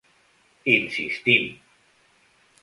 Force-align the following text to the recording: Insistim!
Insistim! 0.73 1.45